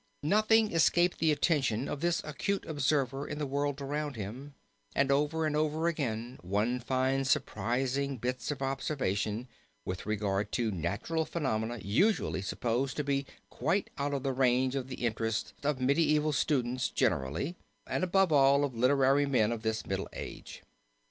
[0.23, 4.55] Nothing escaped the attention of this acute observer in the world around him,
[4.95, 9.47] and over and over again one finds surprising bits of observation
[9.85, 14.87] with regard to natural phenomena usually supposed to be quite out of the range of
[14.87, 17.55] the interest of medieval students generally,
[17.85, 20.63] and above all of literary men of this Middle Age.